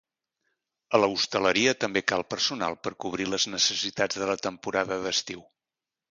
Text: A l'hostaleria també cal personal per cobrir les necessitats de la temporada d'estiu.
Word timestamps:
A 0.97 0.99
l'hostaleria 1.01 1.73
també 1.83 2.01
cal 2.11 2.23
personal 2.33 2.77
per 2.87 2.93
cobrir 3.05 3.27
les 3.33 3.45
necessitats 3.55 4.21
de 4.23 4.31
la 4.31 4.37
temporada 4.47 4.97
d'estiu. 5.05 5.45